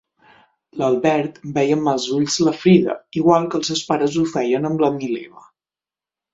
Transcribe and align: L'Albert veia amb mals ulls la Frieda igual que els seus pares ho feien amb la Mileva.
L'Albert 0.81 1.37
veia 1.57 1.75
amb 1.79 1.85
mals 1.89 2.07
ulls 2.15 2.39
la 2.49 2.55
Frieda 2.63 2.97
igual 3.23 3.47
que 3.53 3.61
els 3.63 3.73
seus 3.73 3.87
pares 3.93 4.19
ho 4.23 4.27
feien 4.35 4.69
amb 4.73 4.85
la 4.87 4.93
Mileva. 4.99 5.49